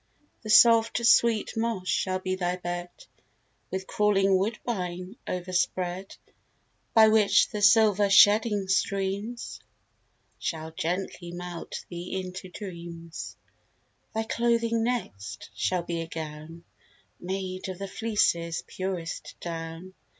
The 0.41 0.49
soft 0.49 1.05
sweet 1.05 1.53
moss 1.55 1.87
shall 1.87 2.17
be 2.17 2.33
thy 2.33 2.55
bed, 2.55 2.89
With 3.69 3.85
crawling 3.85 4.35
woodbine 4.35 5.15
over 5.27 5.53
spread: 5.53 6.15
By 6.95 7.09
which 7.09 7.49
the 7.49 7.61
silver 7.61 8.09
shedding 8.09 8.67
streams 8.67 9.59
Shall 10.39 10.71
gently 10.71 11.31
melt 11.33 11.85
thee 11.87 12.19
into 12.19 12.49
dreams. 12.49 13.37
Thy 14.15 14.23
clothing 14.23 14.83
next, 14.83 15.51
shall 15.53 15.83
be 15.83 16.01
a 16.01 16.07
gown 16.07 16.63
Made 17.19 17.69
of 17.69 17.77
the 17.77 17.87
fleeces' 17.87 18.63
purest 18.65 19.35
down. 19.39 19.93